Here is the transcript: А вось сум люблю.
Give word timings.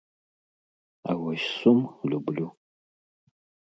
А 1.03 1.11
вось 1.21 1.47
сум 1.61 1.79
люблю. 2.13 2.47